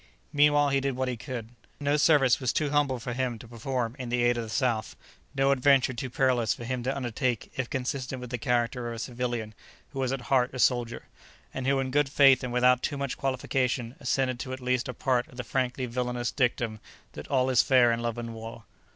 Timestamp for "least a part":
14.59-15.27